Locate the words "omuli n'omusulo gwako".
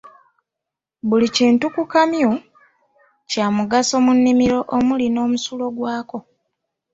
4.75-6.17